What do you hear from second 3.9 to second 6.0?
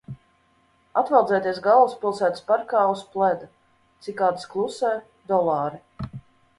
Cikādes klusē. Dolāri.